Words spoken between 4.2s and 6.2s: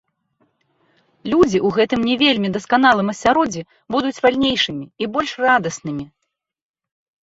вальнейшымі і больш радаснымі!